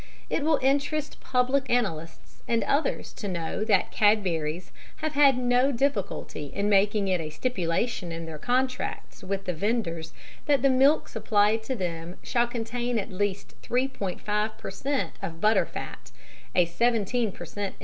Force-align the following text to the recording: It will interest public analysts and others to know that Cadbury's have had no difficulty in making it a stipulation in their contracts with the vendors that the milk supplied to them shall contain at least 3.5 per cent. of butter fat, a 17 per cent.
It 0.31 0.41
will 0.43 0.57
interest 0.63 1.19
public 1.21 1.69
analysts 1.69 2.41
and 2.47 2.63
others 2.63 3.13
to 3.13 3.27
know 3.27 3.63
that 3.65 3.91
Cadbury's 3.91 4.71
have 4.95 5.13
had 5.13 5.37
no 5.37 5.71
difficulty 5.71 6.47
in 6.47 6.67
making 6.67 7.07
it 7.07 7.21
a 7.21 7.29
stipulation 7.29 8.11
in 8.11 8.25
their 8.25 8.39
contracts 8.39 9.23
with 9.23 9.45
the 9.45 9.53
vendors 9.53 10.11
that 10.47 10.63
the 10.63 10.71
milk 10.71 11.07
supplied 11.07 11.61
to 11.65 11.75
them 11.75 12.17
shall 12.23 12.47
contain 12.47 12.97
at 12.97 13.11
least 13.11 13.53
3.5 13.61 14.57
per 14.57 14.71
cent. 14.71 15.11
of 15.21 15.39
butter 15.39 15.67
fat, 15.67 16.09
a 16.55 16.65
17 16.65 17.31
per 17.31 17.45
cent. 17.45 17.75